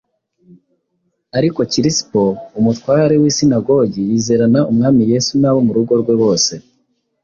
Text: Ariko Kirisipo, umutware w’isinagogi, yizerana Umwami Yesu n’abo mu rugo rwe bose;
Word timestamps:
Ariko 1.37 1.59
Kirisipo, 1.71 2.21
umutware 2.59 3.15
w’isinagogi, 3.21 4.01
yizerana 4.09 4.59
Umwami 4.71 5.01
Yesu 5.11 5.31
n’abo 5.41 5.59
mu 5.65 5.71
rugo 5.77 5.93
rwe 6.01 6.15
bose; 6.21 6.53